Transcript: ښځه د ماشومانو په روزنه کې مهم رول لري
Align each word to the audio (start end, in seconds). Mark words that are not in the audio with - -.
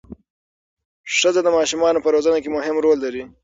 ښځه 1.17 1.41
د 1.43 1.47
ماشومانو 1.57 2.03
په 2.03 2.09
روزنه 2.15 2.37
کې 2.43 2.49
مهم 2.57 2.75
رول 2.83 2.97
لري 3.05 3.23